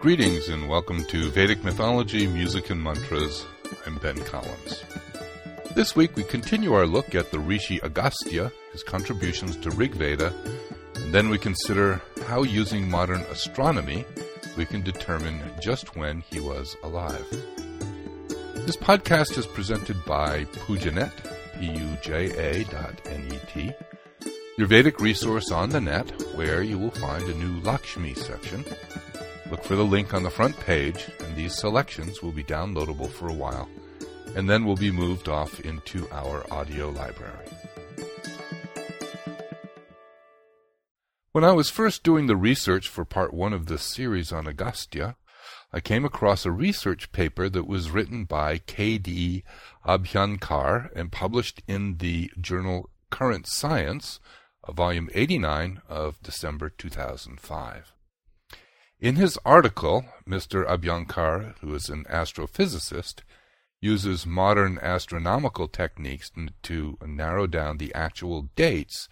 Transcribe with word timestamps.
Greetings 0.00 0.48
and 0.48 0.68
welcome 0.68 1.04
to 1.04 1.30
Vedic 1.30 1.62
Mythology, 1.62 2.26
Music 2.26 2.70
and 2.70 2.82
Mantras. 2.82 3.44
I'm 3.86 3.98
Ben 3.98 4.16
Collins. 4.24 4.82
This 5.74 5.94
week 5.94 6.16
we 6.16 6.24
continue 6.24 6.72
our 6.72 6.86
look 6.86 7.14
at 7.14 7.30
the 7.30 7.38
Rishi 7.38 7.80
Agastya, 7.82 8.50
his 8.72 8.82
contributions 8.82 9.56
to 9.58 9.70
Rig 9.70 9.94
Veda, 9.94 10.34
and 10.96 11.12
then 11.12 11.28
we 11.28 11.38
consider 11.38 12.00
how 12.26 12.42
using 12.42 12.90
modern 12.90 13.20
astronomy 13.30 14.04
we 14.56 14.64
can 14.64 14.80
determine 14.80 15.38
just 15.60 15.94
when 15.96 16.22
he 16.22 16.40
was 16.40 16.76
alive. 16.82 17.26
This 18.66 18.76
podcast 18.76 19.36
is 19.36 19.46
presented 19.46 20.02
by 20.06 20.44
Pujanet, 20.46 21.12
P-U-J-A 21.60 22.64
dot 22.64 23.00
your 24.58 24.66
Vedic 24.66 25.00
resource 25.00 25.50
on 25.52 25.70
the 25.70 25.80
net 25.80 26.10
where 26.34 26.62
you 26.62 26.78
will 26.78 26.90
find 26.90 27.22
a 27.24 27.34
new 27.34 27.60
Lakshmi 27.60 28.14
section 28.14 28.64
Look 29.50 29.64
for 29.64 29.74
the 29.74 29.84
link 29.84 30.14
on 30.14 30.22
the 30.22 30.30
front 30.30 30.58
page, 30.60 31.08
and 31.18 31.34
these 31.34 31.56
selections 31.56 32.22
will 32.22 32.30
be 32.30 32.44
downloadable 32.44 33.10
for 33.10 33.28
a 33.28 33.32
while, 33.32 33.68
and 34.36 34.48
then 34.48 34.64
will 34.64 34.76
be 34.76 34.92
moved 34.92 35.28
off 35.28 35.58
into 35.60 36.08
our 36.12 36.46
audio 36.52 36.90
library. 36.90 37.48
When 41.32 41.42
I 41.42 41.50
was 41.50 41.68
first 41.68 42.04
doing 42.04 42.28
the 42.28 42.36
research 42.36 42.86
for 42.86 43.04
part 43.04 43.34
one 43.34 43.52
of 43.52 43.66
this 43.66 43.82
series 43.82 44.30
on 44.30 44.46
Agastya, 44.46 45.16
I 45.72 45.78
came 45.78 46.04
across 46.04 46.44
a 46.44 46.50
research 46.50 47.12
paper 47.12 47.48
that 47.48 47.66
was 47.66 47.92
written 47.92 48.24
by 48.24 48.58
K.D. 48.58 49.44
Abhyankar 49.86 50.90
and 50.96 51.12
published 51.12 51.62
in 51.68 51.98
the 51.98 52.32
journal 52.40 52.90
Current 53.10 53.46
Science, 53.46 54.18
uh, 54.64 54.72
volume 54.72 55.08
89 55.14 55.80
of 55.88 56.20
December 56.22 56.70
2005. 56.70 57.92
In 58.98 59.14
his 59.14 59.38
article, 59.44 60.04
Mr. 60.28 60.66
Abhyankar, 60.66 61.54
who 61.60 61.72
is 61.74 61.88
an 61.88 62.04
astrophysicist, 62.10 63.20
uses 63.80 64.26
modern 64.26 64.76
astronomical 64.82 65.68
techniques 65.68 66.32
to 66.62 66.98
narrow 67.06 67.46
down 67.46 67.78
the 67.78 67.94
actual 67.94 68.50
dates 68.56 69.08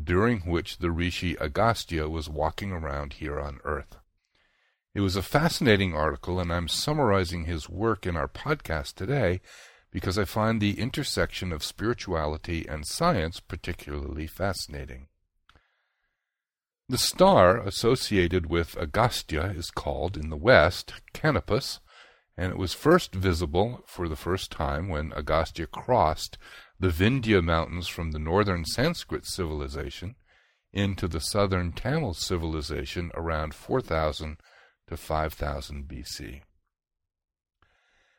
during 0.00 0.40
which 0.40 0.78
the 0.78 0.90
Rishi 0.90 1.34
Agastya 1.40 2.08
was 2.08 2.28
walking 2.28 2.72
around 2.72 3.14
here 3.14 3.40
on 3.40 3.58
Earth. 3.64 3.96
It 4.94 5.00
was 5.00 5.16
a 5.16 5.22
fascinating 5.22 5.92
article, 5.92 6.38
and 6.38 6.52
I'm 6.52 6.68
summarizing 6.68 7.46
his 7.46 7.68
work 7.68 8.06
in 8.06 8.16
our 8.16 8.28
podcast 8.28 8.94
today 8.94 9.40
because 9.90 10.16
I 10.16 10.24
find 10.24 10.60
the 10.60 10.78
intersection 10.78 11.52
of 11.52 11.64
spirituality 11.64 12.64
and 12.68 12.86
science 12.86 13.40
particularly 13.40 14.28
fascinating. 14.28 15.08
The 16.88 16.98
star 16.98 17.58
associated 17.58 18.46
with 18.46 18.76
Agastya 18.76 19.54
is 19.56 19.72
called, 19.72 20.16
in 20.16 20.30
the 20.30 20.36
west, 20.36 20.92
Canopus, 21.12 21.80
and 22.36 22.52
it 22.52 22.58
was 22.58 22.72
first 22.72 23.16
visible 23.16 23.82
for 23.86 24.08
the 24.08 24.16
first 24.16 24.52
time 24.52 24.88
when 24.88 25.12
Agastya 25.14 25.66
crossed 25.66 26.38
the 26.78 26.90
Vindhya 26.90 27.42
mountains 27.42 27.88
from 27.88 28.12
the 28.12 28.18
northern 28.20 28.64
Sanskrit 28.64 29.26
civilization 29.26 30.14
into 30.72 31.08
the 31.08 31.20
southern 31.20 31.72
Tamil 31.72 32.14
civilization 32.14 33.10
around 33.14 33.54
4000 33.54 34.36
to 34.88 34.96
5000 34.96 35.88
BC. 35.88 36.42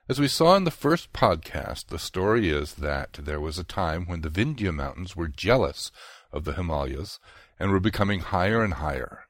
As 0.08 0.20
we 0.20 0.28
saw 0.28 0.56
in 0.56 0.66
the 0.66 0.72
first 0.72 1.14
podcast, 1.14 1.88
the 1.88 1.98
story 1.98 2.50
is 2.50 2.76
that 2.76 3.14
there 3.14 3.40
was 3.40 3.58
a 3.58 3.64
time 3.64 4.06
when 4.06 4.22
the 4.22 4.30
Vindhya 4.30 4.72
mountains 4.72 5.16
were 5.16 5.28
jealous 5.28 5.92
of 6.32 6.44
the 6.44 6.54
Himalayas 6.54 7.20
and 7.60 7.72
were 7.72 7.80
becoming 7.80 8.20
higher 8.20 8.64
and 8.64 8.76
higher. 8.76 9.24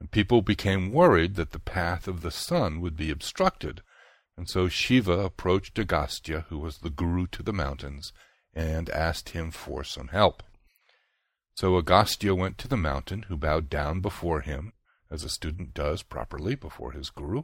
And 0.00 0.10
people 0.10 0.42
became 0.42 0.92
worried 0.92 1.36
that 1.36 1.52
the 1.52 1.60
path 1.60 2.08
of 2.08 2.22
the 2.22 2.32
sun 2.32 2.80
would 2.80 2.96
be 2.96 3.10
obstructed. 3.10 3.82
And 4.36 4.48
so 4.48 4.68
Shiva 4.68 5.20
approached 5.20 5.78
Agastya, 5.78 6.46
who 6.48 6.58
was 6.58 6.78
the 6.78 6.90
guru 6.90 7.26
to 7.28 7.42
the 7.42 7.52
mountains, 7.52 8.12
and 8.52 8.90
asked 8.90 9.30
him 9.30 9.50
for 9.50 9.84
some 9.84 10.08
help. 10.08 10.42
So 11.54 11.78
Agastya 11.78 12.34
went 12.34 12.58
to 12.58 12.68
the 12.68 12.76
mountain, 12.76 13.22
who 13.28 13.36
bowed 13.36 13.70
down 13.70 14.00
before 14.00 14.40
him, 14.40 14.72
as 15.10 15.24
a 15.24 15.28
student 15.28 15.74
does 15.74 16.02
properly 16.02 16.54
before 16.54 16.92
his 16.92 17.10
guru, 17.10 17.42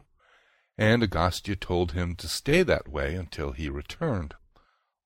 and 0.79 1.03
Agastya 1.03 1.57
told 1.57 1.93
him 1.93 2.17
to 2.17 2.29
stay 2.29 2.63
that 2.63 2.89
way 2.89 3.15
until 3.15 3.53
he 3.53 3.69
returned, 3.69 4.35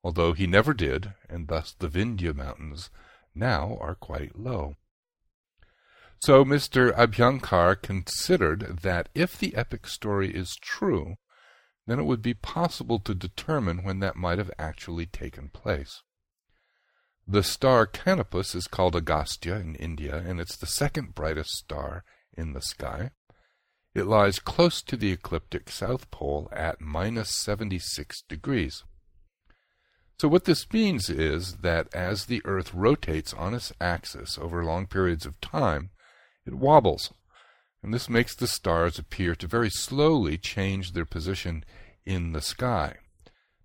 although 0.02 0.32
he 0.32 0.46
never 0.46 0.72
did, 0.72 1.12
and 1.28 1.48
thus 1.48 1.72
the 1.72 1.88
Vindhya 1.88 2.34
mountains 2.34 2.90
now 3.34 3.76
are 3.80 3.94
quite 3.94 4.38
low. 4.38 4.76
So 6.20 6.44
Mr. 6.44 6.94
Abhyankar 6.96 7.80
considered 7.82 8.80
that 8.82 9.08
if 9.14 9.38
the 9.38 9.54
epic 9.54 9.86
story 9.86 10.34
is 10.34 10.56
true, 10.56 11.16
then 11.86 11.98
it 12.00 12.04
would 12.04 12.22
be 12.22 12.34
possible 12.34 12.98
to 13.00 13.14
determine 13.14 13.84
when 13.84 14.00
that 14.00 14.16
might 14.16 14.38
have 14.38 14.50
actually 14.58 15.06
taken 15.06 15.50
place. 15.50 16.02
The 17.28 17.42
star 17.42 17.86
Canopus 17.86 18.54
is 18.54 18.66
called 18.66 18.96
Agastya 18.96 19.56
in 19.56 19.74
India, 19.74 20.16
and 20.16 20.40
it's 20.40 20.56
the 20.56 20.66
second 20.66 21.14
brightest 21.14 21.50
star 21.50 22.04
in 22.36 22.52
the 22.52 22.62
sky. 22.62 23.10
It 23.94 24.06
lies 24.06 24.38
close 24.38 24.82
to 24.82 24.96
the 24.96 25.10
ecliptic 25.10 25.70
south 25.70 26.10
pole 26.10 26.48
at 26.52 26.80
minus 26.80 27.30
76 27.30 28.22
degrees. 28.28 28.84
So 30.18 30.28
what 30.28 30.44
this 30.44 30.70
means 30.72 31.10
is 31.10 31.58
that 31.58 31.94
as 31.94 32.26
the 32.26 32.42
Earth 32.44 32.72
rotates 32.72 33.34
on 33.34 33.54
its 33.54 33.72
axis 33.80 34.38
over 34.38 34.64
long 34.64 34.86
periods 34.86 35.26
of 35.26 35.40
time, 35.40 35.90
it 36.46 36.54
wobbles, 36.54 37.12
and 37.82 37.92
this 37.92 38.08
makes 38.08 38.34
the 38.34 38.46
stars 38.46 38.98
appear 38.98 39.34
to 39.34 39.46
very 39.46 39.70
slowly 39.70 40.38
change 40.38 40.92
their 40.92 41.04
position 41.04 41.64
in 42.04 42.32
the 42.32 42.40
sky. 42.40 42.96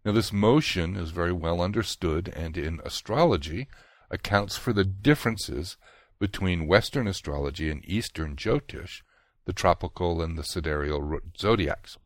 Now, 0.04 0.12
this 0.12 0.34
motion 0.34 0.96
is 0.96 1.12
very 1.12 1.32
well 1.32 1.62
understood 1.62 2.32
and 2.36 2.58
in 2.58 2.82
astrology 2.84 3.68
accounts 4.10 4.58
for 4.58 4.74
the 4.74 4.84
differences 4.84 5.78
between 6.22 6.68
Western 6.68 7.08
astrology 7.08 7.72
and 7.72 7.84
Eastern 7.84 8.36
Jyotish, 8.36 9.02
the 9.46 9.54
tropical 9.54 10.22
and 10.22 10.38
the 10.38 10.44
sidereal 10.44 11.20
zodiacs. 11.36 11.98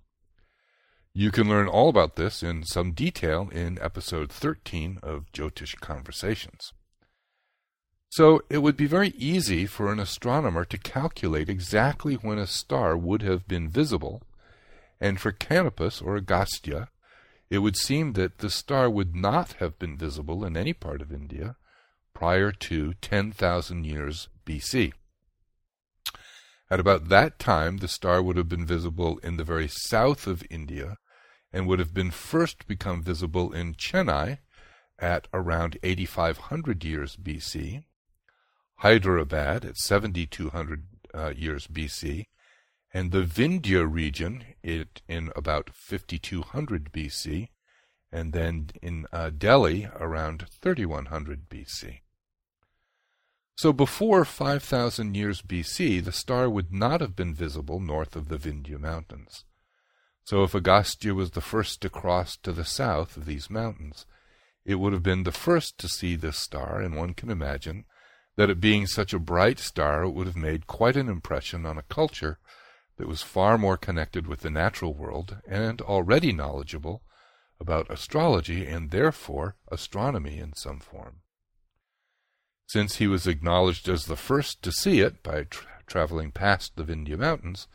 You 1.14 1.32
can 1.32 1.50
learn 1.50 1.68
all 1.68 1.90
about 1.90 2.16
this 2.16 2.42
in 2.42 2.64
some 2.64 2.94
detail 2.94 3.50
in 3.52 3.78
episode 3.82 4.32
13 4.32 5.00
of 5.04 5.30
Jyotish 5.34 5.78
Conversations. 5.82 6.72
So 8.08 8.42
it 8.50 8.60
would 8.60 8.78
be 8.78 8.86
very 8.86 9.10
easy 9.18 9.66
for 9.66 9.92
an 9.92 10.00
astronomer 10.00 10.64
to 10.64 10.78
calculate 10.78 11.50
exactly 11.50 12.16
when 12.16 12.38
a 12.38 12.48
star 12.48 12.96
would 12.96 13.22
have 13.22 13.50
been 13.50 13.68
visible, 13.68 14.24
and 15.02 15.20
for 15.20 15.34
Canopus 15.34 16.02
or 16.02 16.16
Agastya, 16.16 16.88
it 17.50 17.58
would 17.58 17.76
seem 17.76 18.14
that 18.14 18.38
the 18.38 18.50
star 18.50 18.90
would 18.90 19.14
not 19.14 19.54
have 19.60 19.78
been 19.78 19.98
visible 19.98 20.46
in 20.46 20.56
any 20.56 20.72
part 20.72 21.02
of 21.02 21.12
India 21.12 21.58
prior 22.16 22.52
to 22.52 22.94
10,000 22.96 23.86
years 23.86 24.30
BC. 24.48 24.94
At 26.72 26.80
about 26.80 27.10
that 27.10 27.38
time, 27.38 27.78
the 27.78 27.88
star 27.88 28.24
would 28.24 28.38
have 28.38 28.50
been 28.50 28.66
visible 28.66 29.20
in 29.20 29.38
the 29.38 29.44
very 29.44 29.68
south 29.68 30.26
of 30.26 30.44
India 30.50 30.98
and 31.54 31.68
would 31.68 31.78
have 31.78 31.94
been 31.94 32.10
first 32.10 32.66
become 32.68 33.04
visible 33.04 33.54
in 33.54 33.76
Chennai 33.76 34.40
at 34.98 35.28
around 35.34 35.78
8500 35.84 36.84
years 36.84 37.16
BC, 37.18 37.84
Hyderabad 38.78 39.64
at 39.64 39.78
7200 39.78 40.86
uh, 41.14 41.34
years 41.36 41.68
BC, 41.68 42.26
and 42.94 43.12
the 43.12 43.24
Vindhya 43.24 43.86
region 43.86 44.46
it, 44.64 45.02
in 45.08 45.32
about 45.36 45.70
5200 45.74 46.92
BC, 46.92 47.50
and 48.12 48.32
then 48.32 48.70
in 48.82 49.06
uh, 49.12 49.30
Delhi 49.30 49.90
around 50.00 50.46
3100 50.62 51.50
BC. 51.50 52.00
So 53.58 53.72
before 53.72 54.26
5000 54.26 55.16
years 55.16 55.42
BC, 55.42 56.04
the 56.04 56.12
star 56.12 56.50
would 56.50 56.74
not 56.74 57.00
have 57.00 57.16
been 57.16 57.34
visible 57.34 57.80
north 57.80 58.18
of 58.18 58.28
the 58.28 58.38
Vindhya 58.38 58.78
mountains. 58.78 59.46
So 60.26 60.44
if 60.44 60.54
Agastya 60.54 61.14
was 61.14 61.32
the 61.32 61.42
first 61.42 61.82
to 61.82 61.90
cross 61.90 62.36
to 62.38 62.52
the 62.52 62.66
south 62.66 63.16
of 63.16 63.26
these 63.26 63.50
mountains, 63.50 64.06
it 64.66 64.76
would 64.76 64.92
have 64.92 65.04
been 65.04 65.24
the 65.24 65.32
first 65.32 65.78
to 65.78 65.88
see 65.88 66.16
this 66.18 66.38
star, 66.38 66.82
and 66.82 66.98
one 66.98 67.14
can 67.14 67.30
imagine 67.30 67.86
that 68.36 68.50
it 68.50 68.60
being 68.60 68.88
such 68.88 69.14
a 69.14 69.20
bright 69.20 69.60
star, 69.60 70.04
it 70.04 70.10
would 70.10 70.28
have 70.28 70.36
made 70.36 70.68
quite 70.68 70.98
an 70.98 71.08
impression 71.08 71.66
on 71.66 71.78
a 71.78 71.84
culture 71.84 72.40
that 72.98 73.08
was 73.08 73.22
far 73.22 73.58
more 73.58 73.78
connected 73.78 74.28
with 74.28 74.42
the 74.42 74.50
natural 74.50 74.94
world 74.94 75.38
and 75.48 75.80
already 75.82 76.34
knowledgeable 76.34 77.04
about 77.62 77.90
astrology 77.90 78.66
and 78.66 78.92
therefore 78.92 79.56
astronomy 79.72 80.40
in 80.40 80.54
some 80.54 80.80
form. 80.80 81.22
Since 82.68 82.96
he 82.96 83.08
was 83.08 83.28
acknowledged 83.28 83.88
as 83.88 84.06
the 84.06 84.16
first 84.16 84.62
to 84.64 84.72
see 84.72 85.00
it 85.00 85.22
by 85.22 85.44
tra- 85.44 85.68
traveling 85.86 86.32
past 86.32 86.76
the 86.76 86.84
Vindhya 86.84 87.18
Mountains, 87.18 87.68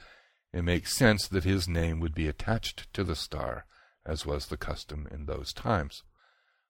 it 0.53 0.63
makes 0.63 0.97
sense 0.97 1.29
that 1.29 1.45
his 1.45 1.69
name 1.69 2.01
would 2.01 2.15
be 2.15 2.27
attached 2.27 2.93
to 2.95 3.05
the 3.05 3.15
star, 3.15 3.67
as 4.05 4.27
was 4.27 4.47
the 4.47 4.57
custom 4.57 5.07
in 5.11 5.27
those 5.27 5.53
times. 5.53 6.03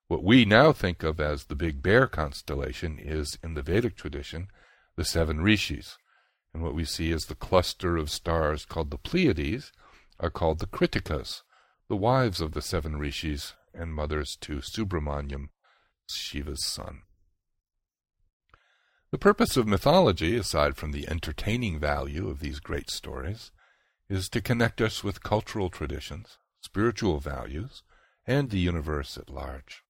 What 0.09 0.23
we 0.23 0.45
now 0.45 0.73
think 0.73 1.03
of 1.03 1.19
as 1.21 1.45
the 1.45 1.55
Big 1.55 1.83
Bear 1.83 2.07
constellation 2.07 2.99
is, 2.99 3.39
in 3.43 3.55
the 3.55 3.63
Vedic 3.63 3.97
tradition, 3.97 4.49
the 4.97 5.05
seven 5.05 5.41
rishis. 5.41 5.97
And 6.53 6.63
what 6.63 6.75
we 6.75 6.85
see 6.85 7.13
as 7.13 7.27
the 7.27 7.35
cluster 7.35 7.97
of 7.97 8.11
stars 8.11 8.65
called 8.65 8.91
the 8.91 8.99
Pleiades 8.99 9.73
are 10.19 10.31
called 10.31 10.59
the 10.59 10.67
Kritikas, 10.67 11.43
the 11.89 11.97
wives 11.97 12.41
of 12.41 12.53
the 12.53 12.61
seven 12.61 12.97
rishis 12.97 13.55
and 13.73 13.95
mothers 13.95 14.37
to 14.43 14.57
Subramanyam, 14.57 15.51
Shiva's 16.09 16.67
son. 16.67 17.03
The 19.11 19.19
purpose 19.19 19.57
of 19.57 19.67
mythology, 19.67 20.37
aside 20.37 20.77
from 20.77 20.93
the 20.93 21.09
entertaining 21.09 21.81
value 21.81 22.29
of 22.29 22.39
these 22.39 22.61
great 22.61 22.91
stories, 22.91 23.51
is 24.09 24.29
to 24.29 24.41
connect 24.41 24.81
us 24.81 25.03
with 25.03 25.25
cultural 25.25 25.69
traditions, 25.69 26.39
spiritual 26.61 27.19
values, 27.19 27.83
and 28.25 28.51
the 28.51 28.61
universe 28.61 29.19
at 29.19 29.29
large. 29.29 29.83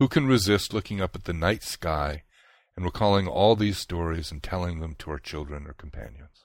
Who 0.00 0.08
can 0.08 0.26
resist 0.26 0.74
looking 0.74 1.00
up 1.00 1.14
at 1.14 1.24
the 1.24 1.32
night 1.32 1.62
sky 1.62 2.24
and 2.74 2.84
recalling 2.84 3.28
all 3.28 3.54
these 3.54 3.78
stories 3.78 4.32
and 4.32 4.42
telling 4.42 4.80
them 4.80 4.96
to 4.96 5.12
our 5.12 5.20
children 5.20 5.68
or 5.68 5.72
companions? 5.72 6.44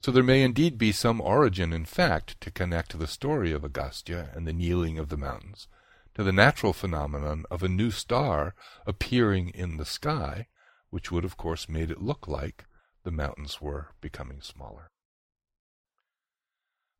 So 0.00 0.10
there 0.10 0.22
may 0.22 0.42
indeed 0.42 0.78
be 0.78 0.90
some 0.90 1.20
origin 1.20 1.74
in 1.74 1.84
fact 1.84 2.40
to 2.40 2.50
connect 2.50 2.98
the 2.98 3.06
story 3.06 3.52
of 3.52 3.62
Agastya 3.62 4.30
and 4.34 4.46
the 4.46 4.54
kneeling 4.54 4.98
of 4.98 5.10
the 5.10 5.18
mountains 5.18 5.68
to 6.14 6.22
the 6.22 6.32
natural 6.32 6.72
phenomenon 6.72 7.44
of 7.50 7.62
a 7.62 7.68
new 7.68 7.90
star 7.90 8.54
appearing 8.86 9.50
in 9.50 9.76
the 9.76 9.84
sky, 9.84 10.46
which 10.92 11.10
would 11.10 11.24
of 11.24 11.38
course 11.38 11.70
made 11.70 11.90
it 11.90 12.02
look 12.02 12.28
like 12.28 12.66
the 13.02 13.10
mountains 13.10 13.62
were 13.62 13.88
becoming 14.02 14.42
smaller. 14.42 14.90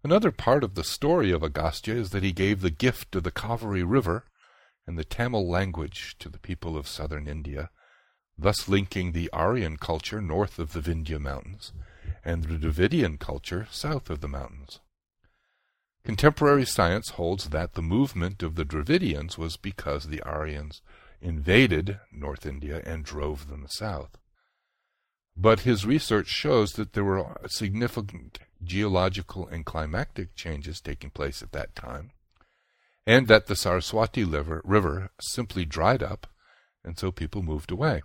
Another 0.02 0.32
part 0.32 0.64
of 0.64 0.74
the 0.74 0.82
story 0.82 1.30
of 1.30 1.42
Agastya 1.42 1.94
is 1.94 2.10
that 2.10 2.22
he 2.22 2.32
gave 2.32 2.62
the 2.62 2.70
gift 2.70 3.14
of 3.14 3.22
the 3.22 3.30
Kaveri 3.30 3.84
River 3.84 4.24
and 4.86 4.98
the 4.98 5.04
Tamil 5.04 5.46
language 5.46 6.16
to 6.20 6.30
the 6.30 6.38
people 6.38 6.74
of 6.74 6.88
southern 6.88 7.28
India, 7.28 7.68
thus 8.38 8.66
linking 8.66 9.12
the 9.12 9.30
Aryan 9.30 9.76
culture 9.76 10.22
north 10.22 10.58
of 10.58 10.72
the 10.72 10.80
Vindhya 10.80 11.20
Mountains 11.20 11.74
and 12.24 12.44
the 12.44 12.56
Dravidian 12.56 13.18
culture 13.18 13.68
south 13.70 14.08
of 14.08 14.22
the 14.22 14.28
mountains. 14.28 14.80
Contemporary 16.02 16.64
science 16.64 17.10
holds 17.10 17.50
that 17.50 17.74
the 17.74 17.82
movement 17.82 18.42
of 18.42 18.54
the 18.54 18.64
Dravidians 18.64 19.36
was 19.36 19.58
because 19.58 20.08
the 20.08 20.22
Aryans 20.22 20.80
invaded 21.22 22.00
North 22.10 22.44
India 22.44 22.82
and 22.84 23.04
drove 23.04 23.48
them 23.48 23.66
south. 23.68 24.18
But 25.36 25.60
his 25.60 25.86
research 25.86 26.28
shows 26.28 26.72
that 26.72 26.92
there 26.92 27.04
were 27.04 27.40
significant 27.46 28.40
geological 28.62 29.46
and 29.48 29.64
climatic 29.64 30.34
changes 30.34 30.80
taking 30.80 31.10
place 31.10 31.42
at 31.42 31.52
that 31.52 31.74
time, 31.74 32.10
and 33.06 33.28
that 33.28 33.46
the 33.46 33.56
Saraswati 33.56 34.24
river, 34.24 35.10
simply 35.20 35.64
dried 35.64 36.02
up, 36.02 36.26
and 36.84 36.98
so 36.98 37.10
people 37.10 37.42
moved 37.42 37.70
away. 37.70 38.02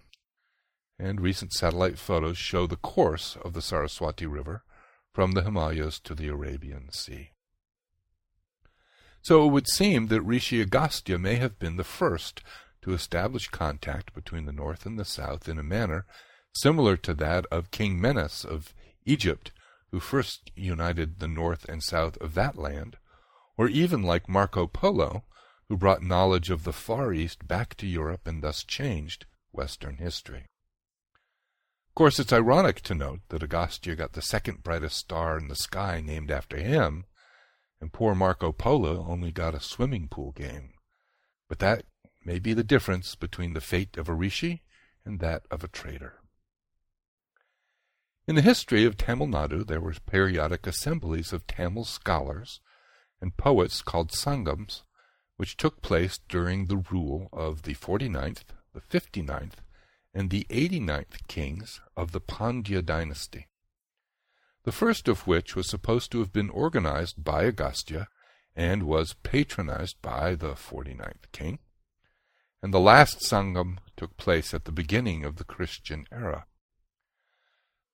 And 0.98 1.22
recent 1.22 1.54
satellite 1.54 2.00
photos 2.00 2.38
show 2.38 2.66
the 2.66 2.76
course 2.76 3.38
of 3.44 3.54
the 3.54 3.62
Saraswati 3.62 4.26
River 4.26 4.64
from 5.14 5.34
the 5.34 5.44
Himalayas 5.44 6.00
to 6.02 6.16
the 6.16 6.28
Arabian 6.28 6.92
Sea. 6.92 7.32
So 9.22 9.46
it 9.46 9.52
would 9.52 9.68
seem 9.68 10.08
that 10.08 10.22
Rishi 10.22 10.62
Agastya 10.62 11.20
may 11.20 11.36
have 11.36 11.60
been 11.60 11.76
the 11.76 11.84
first 11.84 12.42
to 12.88 12.94
establish 12.94 13.50
contact 13.50 14.16
between 14.16 14.46
the 14.46 14.54
north 14.54 14.86
and 14.86 14.98
the 14.98 15.04
south 15.04 15.50
in 15.50 15.60
a 15.60 15.64
manner 15.64 16.06
similar 16.54 16.96
to 16.96 17.14
that 17.14 17.46
of 17.48 17.70
King 17.70 18.00
Menes 18.00 18.46
of 18.46 18.74
Egypt, 19.06 19.52
who 19.92 20.00
first 20.00 20.52
united 20.56 21.20
the 21.20 21.28
north 21.28 21.66
and 21.68 21.84
south 21.84 22.16
of 22.22 22.34
that 22.36 22.58
land, 22.58 22.96
or 23.58 23.68
even 23.68 24.04
like 24.04 24.30
Marco 24.30 24.68
Polo, 24.68 25.26
who 25.68 25.76
brought 25.76 26.02
knowledge 26.02 26.50
of 26.50 26.64
the 26.64 26.72
Far 26.72 27.12
East 27.12 27.46
back 27.46 27.76
to 27.76 27.86
Europe 27.86 28.26
and 28.26 28.42
thus 28.42 28.64
changed 28.64 29.26
Western 29.52 29.98
history. 29.98 30.46
Of 31.90 31.96
course, 31.96 32.20
it's 32.20 32.32
ironic 32.32 32.80
to 32.84 32.96
note 32.96 33.20
that 33.28 33.44
Agastya 33.44 33.98
got 33.98 34.14
the 34.14 34.22
second 34.22 34.64
brightest 34.64 34.96
star 34.96 35.38
in 35.38 35.50
the 35.50 35.58
sky 35.58 36.00
named 36.00 36.32
after 36.32 36.56
him, 36.56 37.04
and 37.82 37.92
poor 37.92 38.16
Marco 38.16 38.54
Polo 38.54 39.06
only 39.10 39.32
got 39.32 39.54
a 39.54 39.60
swimming 39.60 40.08
pool 40.08 40.32
game. 40.32 40.70
But 41.50 41.60
that 41.60 41.84
may 42.28 42.40
be 42.40 42.54
the 42.54 42.64
difference 42.64 43.16
between 43.16 43.54
the 43.54 43.62
fate 43.62 43.96
of 43.96 44.10
a 44.10 44.14
rishi 44.14 44.62
and 45.06 45.22
that 45.22 45.44
of 45.50 45.64
a 45.64 45.68
traitor. 45.70 46.20
In 48.28 48.36
the 48.36 48.42
history 48.42 48.84
of 48.84 48.98
Tamil 48.98 49.28
Nadu, 49.28 49.66
there 49.66 49.80
were 49.80 49.96
periodic 50.06 50.68
assemblies 50.68 51.32
of 51.32 51.48
Tamil 51.48 51.86
scholars 51.86 52.60
and 53.22 53.38
poets 53.38 53.82
called 53.82 54.12
Sangams, 54.12 54.82
which 55.38 55.56
took 55.56 55.82
place 55.82 56.20
during 56.28 56.66
the 56.66 56.84
rule 56.92 57.30
of 57.32 57.62
the 57.62 57.76
49th, 57.76 58.44
the 58.74 58.82
59th, 58.82 59.60
and 60.14 60.30
the 60.30 60.46
89th 60.50 61.26
kings 61.30 61.80
of 61.96 62.12
the 62.12 62.20
Pandya 62.20 62.86
dynasty. 62.86 63.48
The 64.66 64.74
first 64.74 65.08
of 65.08 65.28
which 65.28 65.56
was 65.56 65.70
supposed 65.70 66.12
to 66.12 66.20
have 66.20 66.34
been 66.34 66.50
organized 66.50 67.24
by 67.24 67.46
Agastya 67.46 68.10
and 68.54 68.84
was 68.84 69.16
patronized 69.24 70.02
by 70.02 70.36
the 70.36 70.56
49th 70.56 71.32
king, 71.32 71.60
and 72.62 72.74
the 72.74 72.80
last 72.80 73.20
Sangam 73.20 73.78
took 73.96 74.18
place 74.18 74.54
at 74.54 74.66
the 74.66 74.72
beginning 74.72 75.26
of 75.26 75.38
the 75.38 75.44
Christian 75.44 76.06
era. 76.12 76.46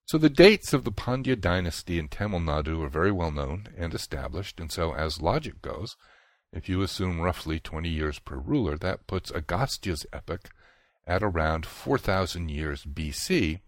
So 0.05 0.17
the 0.17 0.29
dates 0.29 0.73
of 0.73 0.83
the 0.83 0.91
Pandya 0.91 1.39
dynasty 1.39 1.97
in 1.97 2.09
Tamil 2.09 2.41
Nadu 2.41 2.83
are 2.83 2.89
very 2.89 3.11
well 3.11 3.31
known 3.31 3.67
and 3.77 3.93
established, 3.93 4.59
and 4.59 4.71
so 4.71 4.93
as 4.93 5.21
logic 5.21 5.61
goes, 5.61 5.95
if 6.51 6.69
you 6.69 6.81
assume 6.81 7.21
roughly 7.21 7.59
20 7.59 7.89
years 7.89 8.19
per 8.19 8.37
ruler, 8.37 8.77
that 8.77 9.07
puts 9.07 9.31
Agastya's 9.31 10.05
epoch 10.13 10.49
at 11.07 11.23
around 11.23 11.65
4,000 11.65 12.49
years 12.49 12.85
BC, 12.85 13.61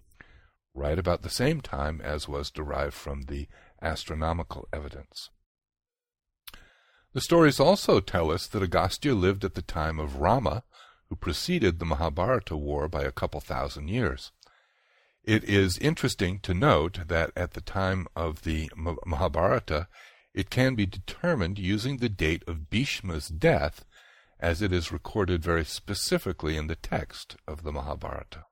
right 0.74 1.00
about 1.00 1.22
the 1.22 1.30
same 1.30 1.62
time 1.62 2.02
as 2.02 2.28
was 2.28 2.52
derived 2.52 2.94
from 2.94 3.24
the 3.24 3.48
astronomical 3.82 4.68
evidence. 4.72 5.30
The 7.14 7.22
stories 7.22 7.60
also 7.60 8.02
tell 8.02 8.30
us 8.30 8.46
that 8.48 8.62
Agastya 8.62 9.16
lived 9.16 9.46
at 9.46 9.56
the 9.56 9.62
time 9.62 10.00
of 10.00 10.18
Rama, 10.18 10.64
who 11.10 11.16
preceded 11.16 11.80
the 11.80 11.86
Mahabharata 11.86 12.56
war 12.56 12.88
by 12.88 13.04
a 13.04 13.12
couple 13.12 13.40
thousand 13.40 13.88
years. 13.88 14.31
It 15.24 15.44
is 15.44 15.78
interesting 15.80 16.40
to 16.40 16.54
note 16.54 17.07
that 17.07 17.31
at 17.36 17.54
the 17.54 17.62
time 17.62 18.07
of 18.16 18.44
the 18.44 18.69
Mahabharata, 18.75 19.88
it 20.34 20.50
can 20.50 20.75
be 20.75 20.86
determined 20.86 21.57
using 21.57 21.98
the 21.98 22.10
date 22.10 22.44
of 22.48 22.69
Bhishma's 22.69 23.30
death, 23.30 23.86
as 24.40 24.62
it 24.62 24.72
is 24.72 24.92
recorded 24.92 25.44
very 25.44 25.66
specifically 25.66 26.57
in 26.57 26.68
the 26.68 26.75
text 26.75 27.38
of 27.48 27.63
the 27.63 27.72
Mahabharata. 27.72 28.46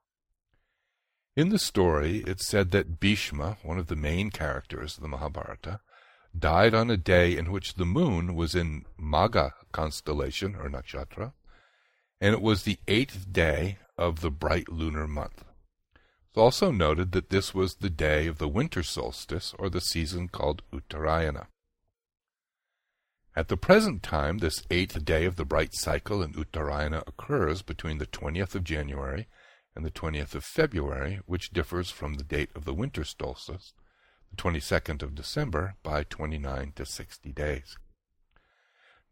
In 1.35 1.49
the 1.49 1.59
story, 1.59 2.23
it's 2.25 2.47
said 2.47 2.71
that 2.71 2.99
Bhishma, 2.99 3.57
one 3.63 3.78
of 3.78 3.87
the 3.87 3.95
main 3.95 4.30
characters 4.30 4.97
of 4.97 5.01
the 5.01 5.09
Mahabharata, 5.09 5.80
died 6.37 6.73
on 6.73 6.89
a 6.89 6.97
day 6.97 7.35
in 7.37 7.51
which 7.51 7.75
the 7.75 7.85
moon 7.85 8.33
was 8.35 8.56
in 8.56 8.85
Magha 8.99 9.51
constellation 9.71 10.56
or 10.56 10.69
nakshatra, 10.69 11.33
and 12.23 12.33
it 12.33 12.42
was 12.42 12.63
the 12.63 12.80
eighth 12.87 13.33
day 13.33 13.77
of 13.97 14.21
the 14.21 14.31
bright 14.31 14.69
lunar 14.69 15.06
month. 15.06 15.44
It's 16.30 16.37
also 16.37 16.71
noted 16.71 17.11
that 17.11 17.30
this 17.30 17.53
was 17.53 17.75
the 17.75 17.89
day 17.89 18.27
of 18.27 18.37
the 18.37 18.47
winter 18.47 18.81
solstice, 18.81 19.53
or 19.59 19.69
the 19.69 19.81
season 19.81 20.30
called 20.30 20.61
Uttarayana. 20.71 21.47
At 23.35 23.49
the 23.49 23.57
present 23.57 24.03
time, 24.03 24.37
this 24.37 24.63
eighth 24.71 25.03
day 25.03 25.25
of 25.25 25.35
the 25.35 25.44
bright 25.44 25.71
cycle 25.73 26.23
in 26.23 26.31
Uttarayana 26.31 27.06
occurs 27.06 27.61
between 27.61 27.97
the 27.97 28.07
20th 28.07 28.56
of 28.56 28.63
January 28.63 29.27
and 29.75 29.83
the 29.83 29.92
20th 29.92 30.33
of 30.33 30.45
February, 30.45 31.19
which 31.25 31.51
differs 31.51 31.92
from 31.92 32.13
the 32.13 32.23
date 32.23 32.51
of 32.56 32.63
the 32.63 32.73
winter 32.73 33.03
solstice, 33.03 33.73
the 34.30 34.42
22nd 34.42 35.03
of 35.03 35.13
December, 35.13 35.75
by 35.83 36.03
29 36.03 36.71
to 36.77 36.85
60 36.85 37.33
days. 37.33 37.77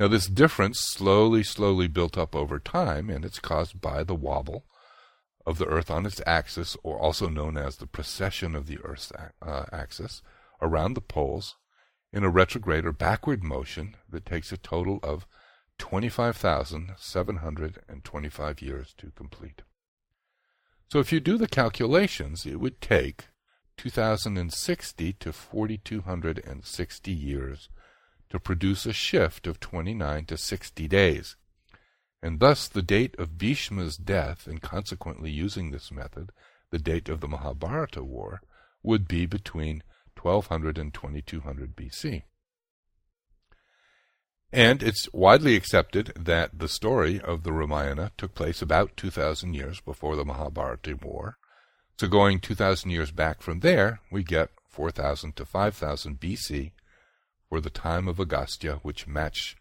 Now, 0.01 0.07
this 0.07 0.25
difference 0.25 0.79
slowly, 0.79 1.43
slowly 1.43 1.87
built 1.87 2.17
up 2.17 2.35
over 2.35 2.57
time, 2.57 3.11
and 3.11 3.23
it's 3.23 3.37
caused 3.37 3.79
by 3.79 4.03
the 4.03 4.15
wobble 4.15 4.65
of 5.45 5.59
the 5.59 5.67
Earth 5.67 5.91
on 5.91 6.07
its 6.07 6.19
axis, 6.25 6.75
or 6.81 6.99
also 6.99 7.29
known 7.29 7.55
as 7.55 7.75
the 7.75 7.85
precession 7.85 8.55
of 8.55 8.65
the 8.65 8.79
Earth's 8.83 9.11
uh, 9.11 9.65
axis, 9.71 10.23
around 10.59 10.95
the 10.95 11.01
poles 11.01 11.55
in 12.11 12.23
a 12.23 12.31
retrograde 12.31 12.83
or 12.83 12.91
backward 12.91 13.43
motion 13.43 13.95
that 14.09 14.25
takes 14.25 14.51
a 14.51 14.57
total 14.57 14.99
of 15.03 15.27
25,725 15.77 18.59
years 18.59 18.95
to 18.97 19.11
complete. 19.11 19.61
So 20.91 20.97
if 20.97 21.13
you 21.13 21.19
do 21.19 21.37
the 21.37 21.47
calculations, 21.47 22.47
it 22.47 22.59
would 22.59 22.81
take 22.81 23.25
2060 23.77 25.13
to 25.13 25.31
4260 25.31 27.11
years 27.11 27.69
to 28.31 28.39
produce 28.39 28.85
a 28.85 28.93
shift 28.93 29.45
of 29.45 29.59
29 29.59 30.25
to 30.25 30.37
60 30.37 30.87
days 30.87 31.35
and 32.23 32.39
thus 32.39 32.67
the 32.67 32.81
date 32.81 33.15
of 33.17 33.37
Bhishma's 33.37 33.97
death, 33.97 34.45
and 34.45 34.61
consequently 34.61 35.31
using 35.31 35.71
this 35.71 35.91
method, 35.91 36.31
the 36.69 36.79
date 36.79 37.09
of 37.09 37.19
the 37.19 37.27
Mahabharata 37.27 38.03
war, 38.03 38.41
would 38.83 39.07
be 39.07 39.25
between 39.25 39.83
1200 40.19 40.77
and 40.77 40.93
2200 40.93 41.75
BC. 41.75 42.23
And 44.53 44.83
it's 44.83 45.11
widely 45.13 45.55
accepted 45.55 46.13
that 46.15 46.59
the 46.59 46.67
story 46.67 47.19
of 47.19 47.43
the 47.43 47.53
Ramayana 47.53 48.11
took 48.17 48.35
place 48.35 48.61
about 48.61 48.97
2,000 48.97 49.53
years 49.53 49.79
before 49.79 50.15
the 50.15 50.25
Mahabharata 50.25 50.97
War. 51.01 51.37
So 51.97 52.07
going 52.07 52.39
2,000 52.39 52.89
years 52.89 53.11
back 53.11 53.41
from 53.41 53.61
there, 53.61 54.01
we 54.11 54.23
get 54.23 54.49
4,000 54.67 55.35
to 55.37 55.45
5,000 55.45 56.19
BC 56.19 56.71
for 57.51 57.59
the 57.59 57.69
time 57.69 58.07
of 58.07 58.17
Agastya, 58.17 58.79
which 58.81 59.07
match, 59.07 59.57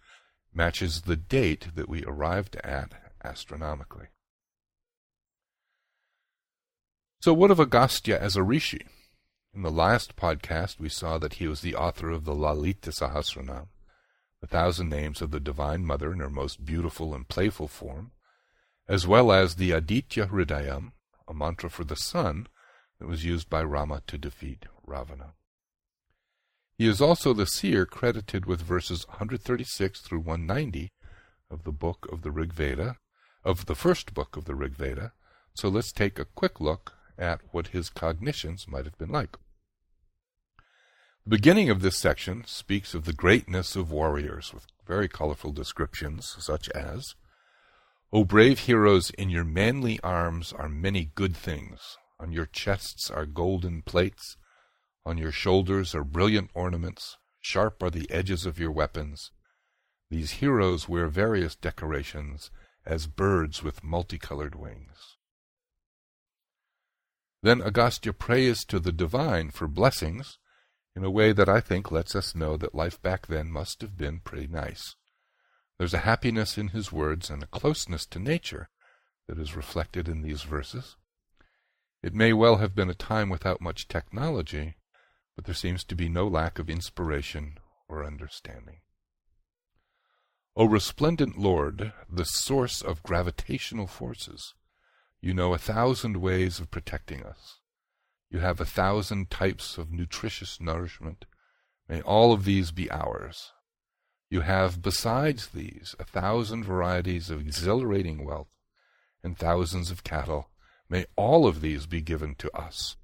matches 0.55 1.03
the 1.03 1.17
date 1.17 1.75
that 1.75 1.89
we 1.89 2.05
arrived 2.05 2.55
at 2.63 2.93
astronomically. 3.25 4.07
So 7.21 7.35
what 7.35 7.51
of 7.51 7.59
Agastya 7.59 8.17
as 8.17 8.37
a 8.37 8.45
rishi? 8.45 8.87
In 9.53 9.63
the 9.63 9.73
last 9.73 10.15
podcast, 10.15 10.79
we 10.79 10.89
saw 10.89 11.19
that 11.19 11.35
he 11.35 11.49
was 11.49 11.63
the 11.63 11.75
author 11.75 12.11
of 12.11 12.25
the 12.25 12.33
Lalita 12.33 12.91
Sahasranam 12.93 13.67
the 14.41 14.47
thousand 14.47 14.89
names 14.89 15.21
of 15.21 15.33
the 15.33 15.41
Divine 15.41 15.85
Mother 15.85 16.13
in 16.13 16.21
her 16.21 16.31
most 16.31 16.65
beautiful 16.65 17.13
and 17.13 17.27
playful 17.27 17.67
form, 17.67 18.13
as 18.89 19.05
well 19.05 19.33
as 19.33 19.57
the 19.57 19.73
Aditya 19.73 20.27
Hridayam, 20.27 20.93
a 21.27 21.35
mantra 21.35 21.69
for 21.69 21.83
the 21.83 21.97
sun 21.97 22.47
that 23.01 23.09
was 23.09 23.25
used 23.25 23.51
by 23.51 23.65
Rama 23.65 24.01
to 24.07 24.17
defeat 24.17 24.67
Ravana. 24.87 25.35
He 26.81 26.89
is 26.89 27.03
also 27.03 27.35
the 27.35 27.45
seer 27.45 27.85
credited 27.85 28.47
with 28.47 28.63
verses 28.63 29.07
136 29.07 30.01
through 30.01 30.21
190 30.21 30.89
of 31.51 31.65
the 31.65 31.73
book 31.73 32.07
of 32.11 32.23
the 32.23 32.31
Rig 32.31 32.55
Veda, 32.55 32.97
of 33.45 33.67
the 33.67 33.75
first 33.75 34.15
book 34.15 34.35
of 34.35 34.47
the 34.47 34.55
Rig 34.55 34.77
Veda, 34.77 35.13
so 35.53 35.69
let's 35.69 35.93
take 35.93 36.19
a 36.19 36.25
quick 36.25 36.59
look 36.59 36.95
at 37.19 37.43
what 37.51 37.77
his 37.77 37.91
cognitions 37.91 38.67
might 38.67 38.87
have 38.87 38.97
been 38.97 39.11
like. 39.11 39.37
The 41.27 41.37
beginning 41.37 41.69
of 41.69 41.83
this 41.83 41.99
section 41.99 42.45
speaks 42.47 42.95
of 42.95 43.05
the 43.05 43.13
greatness 43.13 43.77
of 43.77 43.93
warriors 43.93 44.55
with 44.55 44.65
very 44.87 45.07
colorful 45.07 45.53
descriptions, 45.53 46.35
such 46.39 46.71
as 46.71 47.15
O 48.11 48.25
brave 48.25 48.61
heroes, 48.61 49.11
in 49.19 49.29
your 49.29 49.45
manly 49.45 50.01
arms 50.01 50.51
are 50.55 50.71
many 50.71 51.11
good 51.15 51.37
things. 51.37 51.99
On 52.19 52.33
your 52.33 52.47
chests 52.47 53.11
are 53.11 53.27
golden 53.27 53.83
plates. 53.83 54.39
On 55.05 55.19
your 55.19 55.33
shoulders 55.33 55.95
are 55.95 56.05
brilliant 56.05 56.51
ornaments. 56.55 57.17
Sharp 57.41 57.83
are 57.83 57.91
the 57.91 58.11
edges 58.11 58.45
of 58.45 58.59
your 58.59 58.71
weapons. 58.71 59.31
These 60.11 60.33
heroes 60.33 60.89
wear 60.89 61.09
various 61.09 61.55
decorations, 61.55 62.51
as 62.85 63.07
birds 63.07 63.63
with 63.63 63.85
multicolored 63.85 64.55
wings. 64.55 65.17
Then 67.43 67.63
Agastya 67.63 68.13
prays 68.13 68.65
to 68.67 68.79
the 68.79 68.93
divine 68.93 69.51
for 69.51 69.67
blessings 69.67 70.39
in 70.95 71.05
a 71.05 71.11
way 71.11 71.33
that 71.33 71.49
I 71.49 71.61
think 71.61 71.91
lets 71.91 72.15
us 72.15 72.35
know 72.35 72.57
that 72.57 72.75
life 72.75 73.01
back 73.01 73.29
then 73.29 73.51
must 73.51 73.81
have 73.81 73.97
been 73.97 74.21
pretty 74.21 74.47
nice. 74.47 74.97
There's 75.79 75.95
a 75.95 75.99
happiness 75.99 76.59
in 76.59 76.69
his 76.69 76.93
words 76.93 77.31
and 77.31 77.43
a 77.43 77.47
closeness 77.47 78.05
to 78.07 78.19
nature 78.19 78.69
that 79.27 79.39
is 79.39 79.57
reflected 79.57 80.09
in 80.09 80.21
these 80.23 80.43
verses. 80.43 80.97
It 82.03 82.15
may 82.15 82.33
well 82.33 82.57
have 82.57 82.75
been 82.75 82.91
a 82.91 82.95
time 82.95 83.31
without 83.31 83.61
much 83.61 83.89
technology, 83.89 84.77
but 85.37 85.45
there 85.45 85.55
seems 85.55 85.85
to 85.85 85.95
be 85.95 86.09
no 86.09 86.27
lack 86.27 86.59
of 86.59 86.69
inspiration 86.69 87.59
or 87.89 88.05
understanding. 88.05 88.81
O 90.57 90.65
resplendent 90.65 91.39
Lord, 91.39 91.93
the 92.09 92.25
source 92.25 92.83
of 92.83 93.03
gravitational 93.03 93.87
forces, 93.87 94.55
you 95.21 95.33
know 95.33 95.55
a 95.55 95.59
thousand 95.59 96.17
ways 96.17 96.61
of 96.61 96.71
protecting 96.71 97.23
us. 97.23 97.61
You 98.31 98.41
have 98.41 98.61
a 98.61 98.65
thousand 98.65 99.31
types 99.31 99.77
of 99.79 99.93
nutritious 99.93 100.61
nourishment. 100.61 101.25
May 101.89 102.01
all 102.03 102.33
of 102.33 102.45
these 102.45 102.71
be 102.71 102.91
ours. 102.91 103.53
You 104.31 104.43
have, 104.43 104.81
besides 104.81 105.49
these, 105.49 105.97
a 105.99 106.05
thousand 106.05 106.65
varieties 106.65 107.31
of 107.31 107.41
exhilarating 107.41 108.25
wealth 108.25 108.51
and 109.25 109.37
thousands 109.37 109.91
of 109.91 110.05
cattle. 110.05 110.51
May 110.89 111.07
all 111.17 111.47
of 111.47 111.61
these 111.61 111.87
be 111.87 112.01
given 112.01 112.37
to 112.37 112.57
us. 112.57 112.97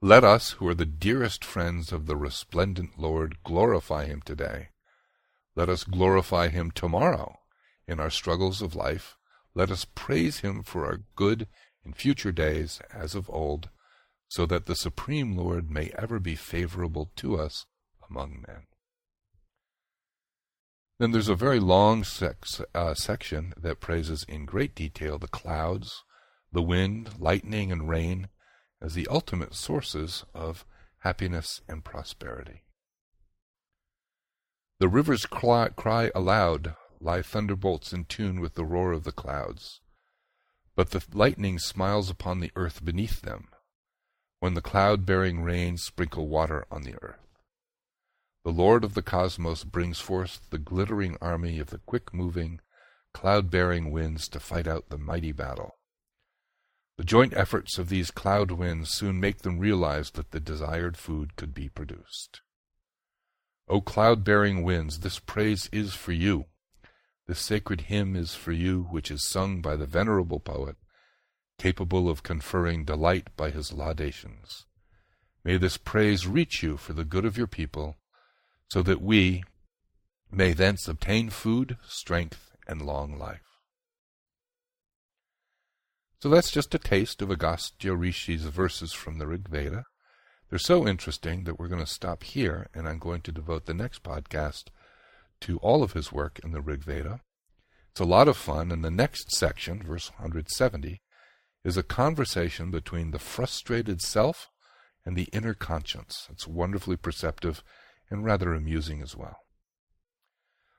Let 0.00 0.22
us, 0.22 0.52
who 0.52 0.68
are 0.68 0.74
the 0.74 0.86
dearest 0.86 1.44
friends 1.44 1.90
of 1.90 2.06
the 2.06 2.16
resplendent 2.16 3.00
Lord, 3.00 3.42
glorify 3.42 4.06
him 4.06 4.22
today. 4.22 4.68
Let 5.56 5.68
us 5.68 5.82
glorify 5.82 6.48
him 6.48 6.70
tomorrow 6.70 7.40
in 7.88 7.98
our 7.98 8.10
struggles 8.10 8.62
of 8.62 8.76
life. 8.76 9.16
Let 9.54 9.72
us 9.72 9.84
praise 9.84 10.38
him 10.38 10.62
for 10.62 10.86
our 10.86 11.00
good 11.16 11.48
in 11.84 11.94
future 11.94 12.30
days 12.30 12.80
as 12.94 13.16
of 13.16 13.28
old, 13.28 13.70
so 14.28 14.46
that 14.46 14.66
the 14.66 14.76
Supreme 14.76 15.36
Lord 15.36 15.68
may 15.68 15.90
ever 15.98 16.20
be 16.20 16.36
favorable 16.36 17.10
to 17.16 17.36
us 17.36 17.66
among 18.08 18.44
men. 18.46 18.68
Then 21.00 21.10
there's 21.10 21.28
a 21.28 21.34
very 21.34 21.58
long 21.58 22.04
sex, 22.04 22.60
uh, 22.72 22.94
section 22.94 23.52
that 23.56 23.80
praises 23.80 24.24
in 24.28 24.44
great 24.44 24.76
detail 24.76 25.18
the 25.18 25.26
clouds, 25.26 26.04
the 26.52 26.62
wind, 26.62 27.18
lightning, 27.18 27.72
and 27.72 27.88
rain 27.88 28.28
as 28.80 28.94
the 28.94 29.08
ultimate 29.08 29.54
sources 29.54 30.24
of 30.34 30.64
happiness 30.98 31.60
and 31.68 31.84
prosperity. 31.84 32.62
The 34.80 34.88
rivers 34.88 35.26
cry, 35.26 35.70
cry 35.74 36.10
aloud, 36.14 36.74
lie 37.00 37.22
thunderbolts 37.22 37.92
in 37.92 38.04
tune 38.04 38.40
with 38.40 38.54
the 38.54 38.64
roar 38.64 38.92
of 38.92 39.04
the 39.04 39.12
clouds. 39.12 39.80
But 40.76 40.90
the 40.90 41.04
lightning 41.12 41.58
smiles 41.58 42.08
upon 42.08 42.38
the 42.38 42.52
earth 42.54 42.84
beneath 42.84 43.22
them, 43.22 43.48
when 44.38 44.54
the 44.54 44.62
cloud-bearing 44.62 45.42
rains 45.42 45.82
sprinkle 45.82 46.28
water 46.28 46.64
on 46.70 46.82
the 46.82 46.94
earth. 47.02 47.26
The 48.44 48.52
Lord 48.52 48.84
of 48.84 48.94
the 48.94 49.02
cosmos 49.02 49.64
brings 49.64 49.98
forth 49.98 50.40
the 50.50 50.58
glittering 50.58 51.16
army 51.20 51.58
of 51.58 51.70
the 51.70 51.78
quick-moving, 51.78 52.60
cloud-bearing 53.12 53.90
winds 53.90 54.28
to 54.28 54.38
fight 54.38 54.68
out 54.68 54.88
the 54.88 54.98
mighty 54.98 55.32
battle. 55.32 55.77
The 56.98 57.04
joint 57.04 57.32
efforts 57.36 57.78
of 57.78 57.88
these 57.88 58.10
cloud 58.10 58.50
winds 58.50 58.90
soon 58.90 59.20
make 59.20 59.42
them 59.42 59.60
realize 59.60 60.10
that 60.10 60.32
the 60.32 60.40
desired 60.40 60.96
food 60.96 61.36
could 61.36 61.54
be 61.54 61.68
produced. 61.68 62.40
O 63.68 63.80
cloud-bearing 63.80 64.64
winds, 64.64 64.98
this 64.98 65.20
praise 65.20 65.68
is 65.70 65.94
for 65.94 66.10
you. 66.10 66.46
This 67.28 67.38
sacred 67.38 67.82
hymn 67.82 68.16
is 68.16 68.34
for 68.34 68.50
you, 68.50 68.88
which 68.90 69.12
is 69.12 69.28
sung 69.28 69.60
by 69.60 69.76
the 69.76 69.86
venerable 69.86 70.40
poet, 70.40 70.74
capable 71.56 72.10
of 72.10 72.24
conferring 72.24 72.84
delight 72.84 73.28
by 73.36 73.50
his 73.50 73.72
laudations. 73.72 74.66
May 75.44 75.56
this 75.56 75.76
praise 75.76 76.26
reach 76.26 76.64
you 76.64 76.76
for 76.76 76.94
the 76.94 77.04
good 77.04 77.24
of 77.24 77.38
your 77.38 77.46
people, 77.46 77.96
so 78.68 78.82
that 78.82 79.00
we 79.00 79.44
may 80.32 80.52
thence 80.52 80.88
obtain 80.88 81.30
food, 81.30 81.76
strength, 81.86 82.50
and 82.66 82.82
long 82.82 83.16
life. 83.16 83.47
So 86.20 86.28
that's 86.28 86.50
just 86.50 86.74
a 86.74 86.80
taste 86.80 87.22
of 87.22 87.30
Agastya 87.30 87.94
Rishi's 87.94 88.42
verses 88.42 88.92
from 88.92 89.18
the 89.18 89.26
Rig 89.28 89.48
Veda. 89.48 89.84
They're 90.50 90.58
so 90.58 90.88
interesting 90.88 91.44
that 91.44 91.60
we're 91.60 91.68
going 91.68 91.84
to 91.84 91.86
stop 91.86 92.24
here, 92.24 92.68
and 92.74 92.88
I'm 92.88 92.98
going 92.98 93.20
to 93.22 93.32
devote 93.32 93.66
the 93.66 93.74
next 93.74 94.02
podcast 94.02 94.64
to 95.42 95.58
all 95.58 95.84
of 95.84 95.92
his 95.92 96.10
work 96.10 96.40
in 96.42 96.50
the 96.50 96.60
Rig 96.60 96.82
Veda. 96.82 97.20
It's 97.92 98.00
a 98.00 98.04
lot 98.04 98.26
of 98.26 98.36
fun, 98.36 98.72
and 98.72 98.84
the 98.84 98.90
next 98.90 99.30
section, 99.30 99.80
verse 99.80 100.10
170, 100.10 101.02
is 101.62 101.76
a 101.76 101.84
conversation 101.84 102.72
between 102.72 103.12
the 103.12 103.20
frustrated 103.20 104.00
self 104.00 104.48
and 105.04 105.16
the 105.16 105.28
inner 105.32 105.54
conscience. 105.54 106.26
It's 106.32 106.48
wonderfully 106.48 106.96
perceptive 106.96 107.62
and 108.10 108.24
rather 108.24 108.54
amusing 108.54 109.02
as 109.02 109.16
well. 109.16 109.36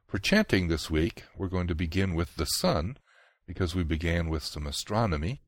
For 0.05 0.17
chanting 0.17 0.67
this 0.67 0.89
week, 0.89 1.23
we're 1.37 1.47
going 1.47 1.67
to 1.67 1.75
begin 1.75 2.13
with 2.13 2.35
the 2.35 2.45
sun, 2.45 2.97
because 3.49 3.73
we 3.73 3.81
began 3.81 4.29
with 4.29 4.43
some 4.43 4.67
astronomy. 4.67 5.41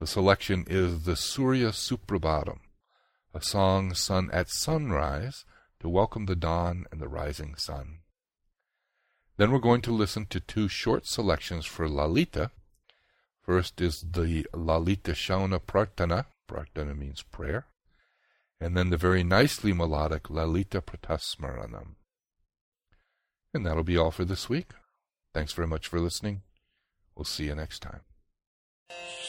The 0.00 0.06
selection 0.08 0.64
is 0.68 1.04
the 1.04 1.14
Surya 1.14 1.68
Suprabhatam, 1.68 2.58
a 3.32 3.40
song 3.40 3.94
sung 3.94 4.28
at 4.32 4.50
sunrise 4.50 5.44
to 5.78 5.88
welcome 5.88 6.26
the 6.26 6.34
dawn 6.34 6.86
and 6.90 7.00
the 7.00 7.06
rising 7.06 7.54
sun. 7.54 7.98
Then 9.36 9.52
we're 9.52 9.60
going 9.60 9.80
to 9.82 9.92
listen 9.92 10.26
to 10.26 10.40
two 10.40 10.66
short 10.66 11.06
selections 11.06 11.66
for 11.66 11.88
Lalita. 11.88 12.50
First 13.42 13.80
is 13.80 14.04
the 14.10 14.44
Lalita 14.52 15.12
Shauna 15.12 15.60
Prarthana. 15.60 16.24
Prarthana 16.48 16.98
means 16.98 17.22
prayer. 17.22 17.66
And 18.60 18.76
then 18.76 18.90
the 18.90 18.96
very 18.96 19.22
nicely 19.22 19.72
melodic 19.72 20.30
Lalita 20.30 20.80
Pratasmaranam. 20.80 21.94
And 23.54 23.64
that'll 23.64 23.84
be 23.84 23.96
all 23.96 24.10
for 24.10 24.24
this 24.24 24.48
week. 24.48 24.72
Thanks 25.32 25.52
very 25.52 25.68
much 25.68 25.86
for 25.86 26.00
listening. 26.00 26.42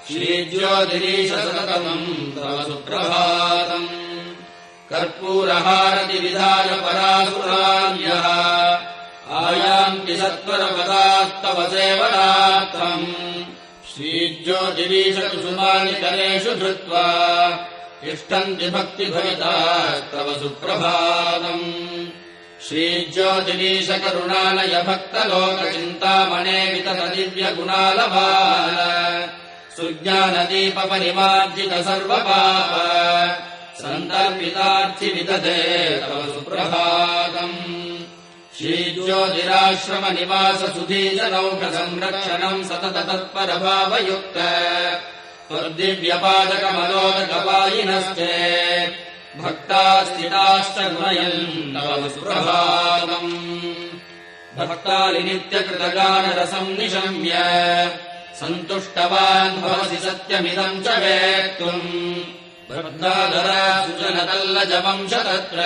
श्रीज्योतिरीश 0.08 1.32
सततमम् 1.32 2.32
तव 2.32 2.64
सुप्रभातम् 2.64 3.99
कर्पूरहारतिविधाय 4.92 6.70
परासुरार्यः 6.86 8.26
आयान्ति 9.40 10.16
सत्वरपदास्तव 10.18 11.58
सेवनार्थम् 11.74 13.10
श्रीज्योतिरीशकुसुमानि 13.90 15.94
करेषु 16.02 16.52
धृत्वा 16.62 17.06
तिष्ठन्ति 18.02 18.68
भक्तिभरिता 18.70 19.54
तव 20.12 20.28
सुप्रभातम्। 20.40 21.68
श्रीज्योतिरीशकरुणालय 22.68 24.76
भक्तलोकचिन्तामणे 24.88 26.60
वितत 26.74 27.02
दिव्यगुणालभाल 27.16 28.78
सुज्ञानदीपपरिमार्जित 29.78 31.74
सर्वपाप 31.88 32.72
सन्तर्पितार्थिविदधे 33.80 35.98
तव 35.98 36.34
सुप्रभातम्। 36.34 37.98
श्रीज्योतिराश्रमनिवास 38.58 40.56
सुधीजनौकसंरक्षणम् 40.56 42.64
सतत 42.64 42.84
तत्परभावयुक्त 42.84 44.38
त्वद्दिव्यपादकमलोदकपायिनस्ते 45.50 48.34
भक्ता 49.38 50.04
स्थिताश्च 50.04 50.80
गुणयन् 50.80 51.76
तव 51.76 52.10
सुप्रभातम्। 52.10 53.60
भक्तानि 54.58 55.20
नित्यकृतगानरसम् 55.20 56.78
निशम्य। 56.78 57.34
सन्तुष्टवान् 58.36 59.62
भवसि 59.62 59.96
सत्यमिदम् 59.96 60.84
च 60.84 60.88
वेत्तुम् 60.88 62.39
भक्तादरा 62.70 63.62
सुजनतल्लजवंश 63.86 65.14
तत्र 65.28 65.60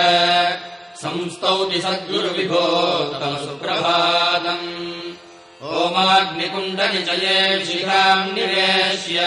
संस्तौति 0.96 1.78
सद्गुरुविभो 1.80 2.64
तव 3.12 3.34
सुप्रभातम्। 3.44 4.68
ओमाग्निकुण्डनिचये 5.78 7.38
शिखाम् 7.66 8.32
निवेश्य 8.34 9.18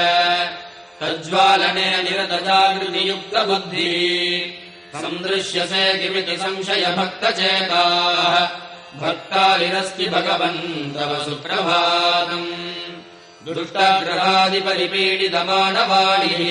तज्ज्वालने 1.02 1.90
निरतजागृतियुक्तबुद्धिः 2.04 5.02
सन्दृश्यसे 5.02 5.84
किमिति 5.98 6.36
संशयभक्तचेताः 6.38 8.36
भक्तालिरस्ति 9.02 10.06
भगवन् 10.16 10.62
तव 10.96 11.12
सुप्रभातम्। 11.26 12.50
दुष्टाग्रहादिपरिपीडितमानवाणिः 13.46 16.42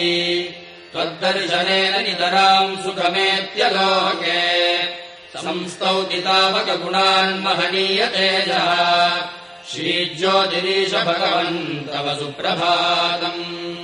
त्वद्दर्शनेन 0.97 2.03
नितराम् 2.03 2.83
सुखमेत्यलोके। 2.83 4.41
संस्तौति 5.37 6.17
तावकगुणान् 6.17 7.45
महनीयतेजः 7.45 8.69
श्रीज्योतिरीश 9.73 10.95
भगवन् 10.95 11.89
तव 11.89 12.19
सुप्रभातम्। 12.19 13.77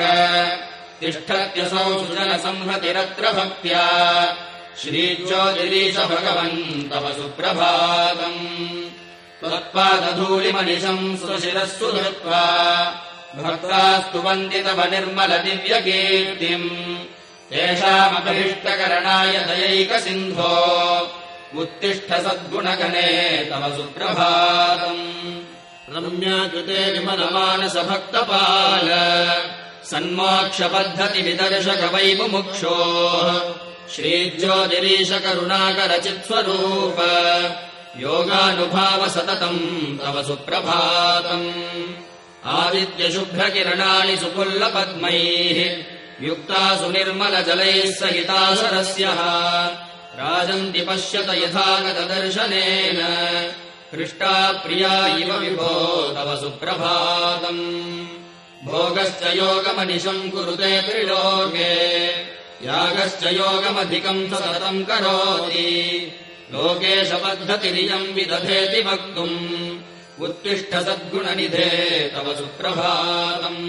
तिष्ठत्यसौ 1.00 1.86
सुजनसंहतिरत्र 2.00 3.24
भक्त्या 3.32 3.84
श्रीज्योतिरीश 4.82 5.96
भगवन् 6.12 6.58
तव 6.90 7.04
सुप्रभातम् 7.12 8.40
त्वत्पादधूलिमनिशम् 9.40 11.16
स्वशिरःसु 11.16 11.88
धृत्वा 11.92 12.42
भक्ता 13.36 13.80
स्तुवन्ति 14.00 14.60
तव 14.62 14.80
निर्मलदिव्यकीर्तिम् 14.92 16.70
तेषामभीष्टकरणाय 17.50 19.32
दयैकसिन्धो। 19.48 20.54
उत्तिष्ठ 21.60 22.10
सद्गुणगणे 22.24 23.08
तव 23.50 23.62
सुप्रभातम् 23.76 25.04
रम्याकृते 25.94 26.78
विमलमानसभक्तपाल 26.92 28.88
सन्मोक्षपद्धतिविदर्शक 29.90 31.82
वै 31.92 32.08
मुमुक्षोः 32.18 33.26
श्रीज्योतिरीश 33.94 35.10
करुणाकरचित्स्वरूप 35.24 36.98
योगानुभाव 38.00 39.02
सततम् 39.08 39.60
तव 39.98 40.16
सुप्रभातम्। 40.28 41.46
आदित्यशुभ्रकिरणानि 42.56 44.16
सुपुल्लपद्मैः 44.16 45.58
युक्ता 46.26 46.62
सुनिर्मलजलैः 46.76 47.78
सहिता 48.00 48.40
सरस्यः 48.54 49.20
राजन्ति 50.20 50.82
पश्यत 50.88 51.28
यथागतदर्शनेन 51.42 52.98
हृष्टा 53.94 54.52
प्रिया 54.52 55.06
इव 55.16 55.32
विभो 55.32 55.74
तव 56.14 56.36
सुप्रभातम्। 56.36 57.60
भोगश्च 58.66 59.22
योगमनिशम् 59.36 60.30
कुरुते 60.30 60.82
त्रिलोके 60.82 61.72
यागश्च 62.66 63.22
योगमधिकम् 63.26 64.28
सततम् 64.28 64.84
करोति। 64.84 65.70
लोकेशपद्धतिरियम् 66.52 68.14
विदधेति 68.14 68.82
वक्तुम् 68.82 69.78
उत्तिष्ठ 70.24 70.74
सद्गुणनिधे 70.74 71.70
तव 72.14 72.34
सुप्रभातम्। 72.34 73.62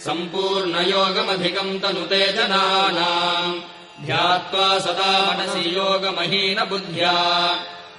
सम्पूर्णयोगमधिकम् 0.00 1.80
तनुते 1.80 2.32
जनानाम् 2.32 3.60
ध्यात्वा 4.06 4.78
सदा 4.78 5.12
मनसि 5.30 5.76
योगमहीनबुद्ध्या 5.76 7.14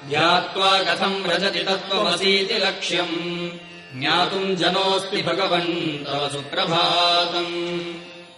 ध्यात्वा 0.09 0.83
कथम् 0.83 1.23
व्रजति 1.23 1.59
तत्त्वमसीति 1.59 2.53
लक्ष्यम्। 2.53 3.99
ज्ञातुम् 3.99 4.55
जनोऽस्ति 4.55 5.21
भगवन् 5.21 6.05
तव 6.05 6.29
सुप्रभातम्। 6.29 7.93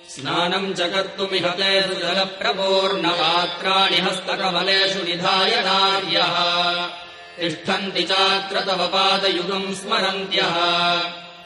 स्नानम् 0.09 0.73
च 0.73 0.81
कर्तुमिह 0.81 1.49
ते 1.49 1.81
सुजलप्रपूर्णपात्राणि 1.81 3.97
हस्तकमलेषु 3.97 5.03
निधाय 5.03 5.49
नार्यः। 5.49 6.87
तिष्ठन्ति 7.39 8.03
चात्र 8.03 8.61
तव 8.61 8.87
पादयुगम् 8.87 9.75
स्मरन्त्यः। 9.75 10.55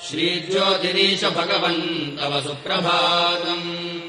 श्रीज्योतिरीश 0.09 1.25
भगवन् 1.25 2.19
तव 2.19 2.41
सुप्रभातम्। 2.41 3.99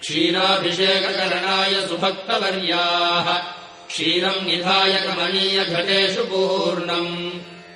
क्षीराभिषेककरणाय 0.00 1.88
सुभक्तवर्याः 1.88 3.56
क्षीरम् 3.88 4.46
निधाय 4.46 4.92
कमनीयघटेषु 4.92 6.24
पूर्णम्। 6.24 7.30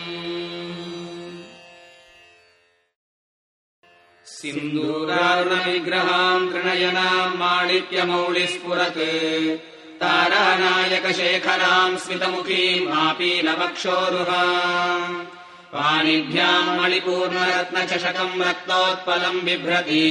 सिन्दूरारुणविग्रहाम् 4.25 6.53
तृणयनाम् 6.53 7.38
माणिक्यमौलिस्फुरत्। 7.38 9.01
तारानायकशेखराम् 10.01 11.99
स्मितमुखीम् 11.99 12.93
आपीनवक्षोरुहाम् 12.93 15.39
पाणिभ्याम् 16.01 16.81
मणिपूर्णरत्नचषकम् 16.81 18.43
रक्तोत्पलम् 18.43 19.41
बिभ्रती। 19.41 20.07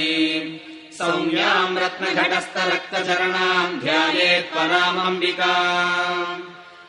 सौम्याम् 0.97 1.78
रत्नघटस्थरक्तचरणाम् 1.78 3.80
ध्यायेत् 3.80 4.56
परामम्बिका। 4.56 5.54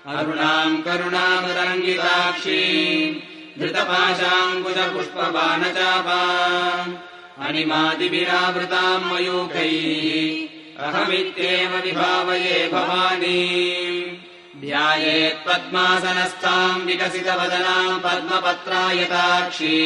अरुणाम् 0.07 0.83
करुणामुरङ्गिताक्षी 0.83 2.63
धृतपाशाङ्कुशपुष्पबाणचापा। 3.59 6.21
अणिमादिभिरावृताम् 7.47 9.13
मयूखैः 9.13 10.87
अहमित्येव 10.87 11.77
विभावये 11.77 12.71
भवानी 12.73 14.00
ध्यायेत् 14.61 15.49
पद्मासनस्थाम् 15.49 16.87
विकसितवदनाम् 16.87 18.01
पद्मपत्रायताक्षी। 18.01 19.77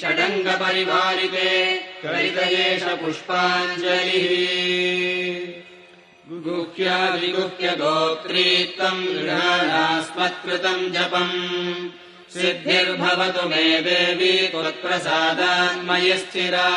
षडङ्गपरिवारिते 0.00 1.50
कलितयेष 2.02 2.82
पुष्पाञ्जलिः। 2.82 4.32
गुह्यादिगुह्य 6.30 7.76
गोत्रीत्वम् 7.76 9.06
गृहाणास्मत्कृतम् 9.06 10.90
जपम्। 10.90 11.88
सिद्धिर्भवतु 12.32 13.48
मे 13.48 13.80
देवी 13.80 14.48
त्वत्प्रसादान्मयि 14.48 16.16
स्थिरा 16.16 16.68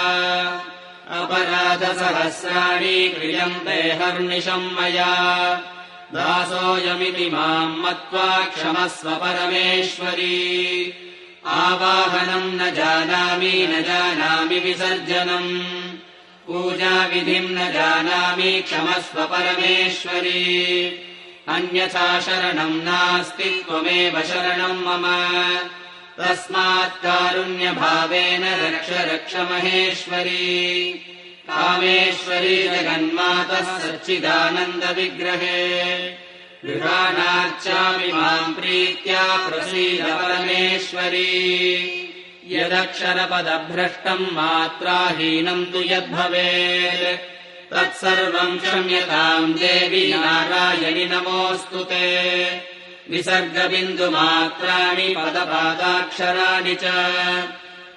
अपराधसहस्राणि 1.09 3.07
क्रियन्ते 3.07 3.81
हर्निशम् 3.91 4.81
मया। 4.81 5.53
दासोऽयमिति 6.13 7.29
माम् 7.29 7.81
मत्वा 7.81 8.45
क्षमस्व 8.45 9.09
परमेश्वरी 9.09 10.93
आवाहनम् 11.45 12.55
न 12.55 12.73
जानामि 12.73 13.67
न 13.67 13.83
जानामि 13.83 14.59
विसर्जनम्। 14.59 15.61
पूजाविधिम् 16.47 17.51
न 17.51 17.71
जानामि 17.71 18.61
क्षमस्व 18.61 19.23
परमेश्वरी। 19.25 20.87
अन्यथा 21.47 22.19
शरणम् 22.19 22.83
नास्ति 22.83 23.65
त्वमेव 23.67 24.21
शरणम् 24.21 24.85
मम। 24.85 25.05
तस्मात् 26.19 27.03
कारुण्यभावेन 27.03 28.43
रक्ष 28.43 28.89
रक्ष 28.89 29.35
महेश्वरी। 29.35 30.93
कामेश्वरी 31.49 32.63
जगन्मातः 32.63 33.79
सच्चिदानन्दविग्रहे 33.79 34.65
गृहाणार्चामि 36.65 38.11
माम् 38.11 38.55
प्रीत्या 38.55 39.47
प्रसीद 39.47 40.05
परमेश्वरी 40.05 41.51
यदक्षरपदभ्रष्टम् 42.47 44.31
मात्राहीनम् 44.31 45.65
तु 45.65 45.81
यद्भवेत्। 45.81 47.73
तत्सर्वम् 47.73 48.59
क्षम्यताम् 48.59 49.53
देवि 49.53 50.13
नारायणि 50.13 51.05
नमोऽस्तु 51.05 51.83
ते। 51.83 52.61
विसर्गबिन्दुमात्राणि 53.09 55.15
पदपादाक्षराणि 55.17 56.75
च। 56.75 56.83